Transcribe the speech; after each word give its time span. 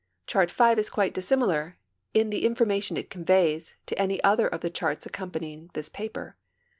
Chart 0.25 0.49
V 0.49 0.71
is 0.79 0.89
quite 0.89 1.13
dissimilar, 1.13 1.77
in 2.15 2.31
the 2.31 2.43
information 2.43 2.97
it 2.97 3.11
conveys, 3.11 3.75
to 3.85 3.99
any 4.01 4.17
other 4.23 4.47
of 4.47 4.61
the 4.61 4.71
charts 4.71 5.05
accompanying 5.05 5.69
this 5.73 5.89
paper. 5.89 6.37